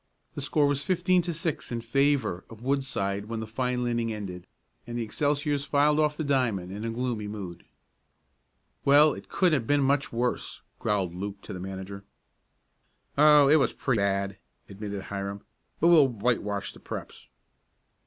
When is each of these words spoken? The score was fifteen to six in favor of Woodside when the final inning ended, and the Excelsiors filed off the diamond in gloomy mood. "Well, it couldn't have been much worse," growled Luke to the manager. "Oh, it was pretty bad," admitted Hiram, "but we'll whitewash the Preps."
The 0.33 0.41
score 0.41 0.65
was 0.65 0.83
fifteen 0.83 1.21
to 1.21 1.31
six 1.31 1.71
in 1.71 1.79
favor 1.81 2.43
of 2.49 2.63
Woodside 2.63 3.25
when 3.25 3.39
the 3.39 3.45
final 3.45 3.85
inning 3.85 4.11
ended, 4.11 4.47
and 4.87 4.97
the 4.97 5.03
Excelsiors 5.03 5.63
filed 5.63 5.99
off 5.99 6.17
the 6.17 6.23
diamond 6.23 6.71
in 6.71 6.91
gloomy 6.91 7.27
mood. 7.27 7.63
"Well, 8.83 9.13
it 9.13 9.29
couldn't 9.29 9.53
have 9.61 9.67
been 9.67 9.83
much 9.83 10.11
worse," 10.11 10.63
growled 10.79 11.13
Luke 11.13 11.39
to 11.43 11.53
the 11.53 11.59
manager. 11.59 12.03
"Oh, 13.15 13.47
it 13.47 13.57
was 13.57 13.73
pretty 13.73 13.99
bad," 13.99 14.39
admitted 14.67 15.03
Hiram, 15.03 15.41
"but 15.79 15.89
we'll 15.89 16.07
whitewash 16.07 16.73
the 16.73 16.79
Preps." 16.79 17.27